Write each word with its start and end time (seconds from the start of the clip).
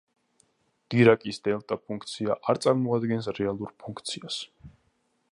დირაკის 0.93 1.39
დელტა 1.47 1.77
ფუნქცია 1.89 2.37
არ 2.53 2.59
წარმოადგენს 2.63 3.29
რეალურ 3.41 3.75
ფუნქციას. 3.83 4.39